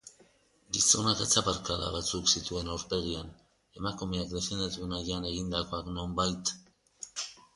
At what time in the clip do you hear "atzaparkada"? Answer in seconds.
1.25-1.89